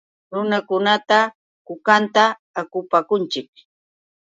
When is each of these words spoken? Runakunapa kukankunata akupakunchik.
Runakunapa 0.33 1.19
kukankunata 1.67 2.23
akupakunchik. 2.59 3.49